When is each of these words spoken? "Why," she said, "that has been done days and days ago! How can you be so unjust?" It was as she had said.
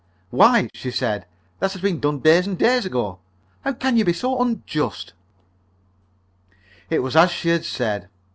"Why," 0.31 0.67
she 0.73 0.89
said, 0.89 1.27
"that 1.59 1.73
has 1.73 1.81
been 1.83 1.99
done 1.99 2.21
days 2.21 2.47
and 2.47 2.57
days 2.57 2.87
ago! 2.87 3.19
How 3.63 3.73
can 3.73 3.97
you 3.97 4.03
be 4.03 4.13
so 4.13 4.41
unjust?" 4.41 5.13
It 6.89 7.03
was 7.03 7.15
as 7.15 7.29
she 7.29 7.49
had 7.49 7.65
said. 7.65 8.09